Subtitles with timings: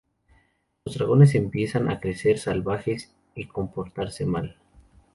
[0.83, 4.57] Los dragones empiezan a crecer salvajes y comportarse mal.